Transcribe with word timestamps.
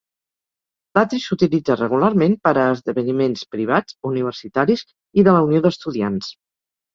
L'atri 0.99 1.17
s'utilitza 1.25 1.75
regularment 1.81 2.33
per 2.47 2.53
a 2.61 2.63
esdeveniments 2.77 3.45
privats, 3.57 3.99
universitaris 4.13 4.83
i 5.23 5.27
de 5.29 5.37
la 5.37 5.45
unió 5.51 5.63
d'estudiants. 5.69 6.33